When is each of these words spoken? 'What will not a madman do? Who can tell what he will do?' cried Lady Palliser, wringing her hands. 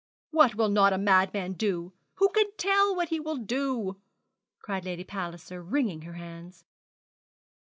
'What 0.31 0.55
will 0.55 0.69
not 0.69 0.93
a 0.93 0.97
madman 0.97 1.53
do? 1.53 1.93
Who 2.15 2.29
can 2.29 2.47
tell 2.57 2.95
what 2.95 3.09
he 3.09 3.19
will 3.19 3.35
do?' 3.37 4.01
cried 4.63 4.83
Lady 4.83 5.03
Palliser, 5.03 5.61
wringing 5.61 6.01
her 6.01 6.13
hands. 6.13 6.65